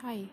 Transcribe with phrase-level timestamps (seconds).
[0.00, 0.32] Hai.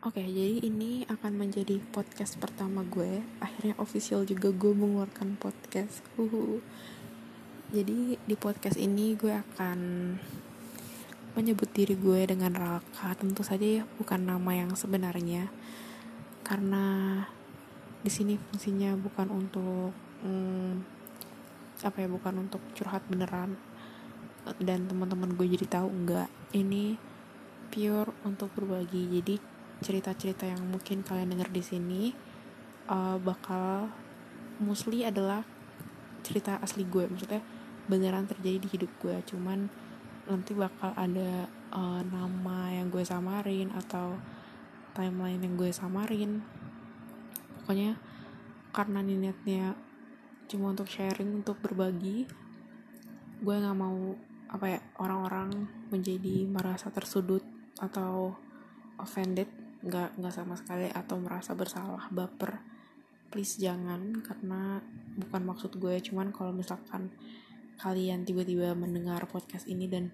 [0.00, 3.20] Oke jadi ini akan menjadi podcast pertama gue.
[3.36, 6.00] Akhirnya official juga gue mengeluarkan podcast.
[6.16, 6.64] Uhu.
[7.68, 9.78] Jadi di podcast ini gue akan
[11.36, 15.52] menyebut diri gue dengan Ralka Tentu saja ya bukan nama yang sebenarnya.
[16.40, 17.20] Karena
[18.00, 19.92] di sini fungsinya bukan untuk
[20.24, 20.72] hmm,
[21.84, 23.52] apa ya bukan untuk curhat beneran.
[24.56, 26.32] Dan teman-teman gue jadi tahu enggak.
[26.56, 27.07] Ini
[27.68, 29.08] pure untuk berbagi.
[29.20, 29.34] Jadi
[29.78, 32.02] cerita-cerita yang mungkin kalian dengar di sini
[32.90, 33.92] uh, bakal
[34.58, 35.46] mostly adalah
[36.26, 37.06] cerita asli gue.
[37.06, 37.40] Maksudnya
[37.86, 39.16] beneran terjadi di hidup gue.
[39.28, 39.68] Cuman
[40.28, 44.18] nanti bakal ada uh, nama yang gue samarin atau
[44.92, 46.42] timeline yang gue samarin.
[47.62, 48.00] Pokoknya
[48.72, 49.76] karena niatnya
[50.48, 52.24] cuma untuk sharing untuk berbagi
[53.38, 54.16] gue nggak mau
[54.48, 57.44] apa ya orang-orang menjadi merasa tersudut
[57.78, 58.34] atau
[58.98, 62.58] offended nggak nggak sama sekali atau merasa bersalah baper
[63.28, 64.80] please jangan karena
[65.20, 66.00] bukan maksud gue.
[66.00, 67.12] Cuman kalau misalkan
[67.78, 70.10] kalian tiba-tiba mendengar podcast ini dan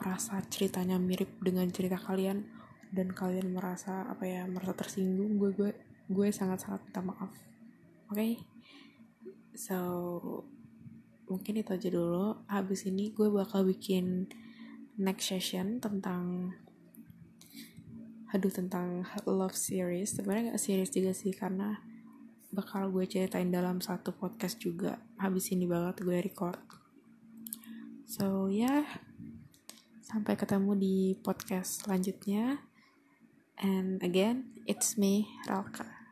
[0.00, 2.42] merasa ceritanya mirip dengan cerita kalian
[2.90, 5.70] dan kalian merasa apa ya merasa tersinggung gue gue
[6.10, 7.32] gue sangat sangat minta maaf.
[8.10, 8.16] Oke?
[8.16, 8.32] Okay?
[9.54, 9.78] so
[11.30, 12.42] mungkin itu aja dulu.
[12.50, 14.26] Habis ini gue bakal bikin
[14.98, 16.54] next session tentang
[18.34, 20.18] aduh tentang love series.
[20.18, 21.78] Sebenarnya gak series juga sih karena
[22.50, 24.98] bakal gue ceritain dalam satu podcast juga.
[25.22, 26.58] Habis ini banget gue record.
[28.10, 28.82] So ya.
[28.82, 28.86] Yeah.
[30.04, 32.62] sampai ketemu di podcast selanjutnya.
[33.58, 36.03] And again it's me Ralka